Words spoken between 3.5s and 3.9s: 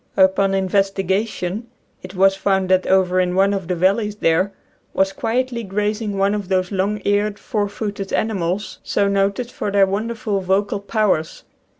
of the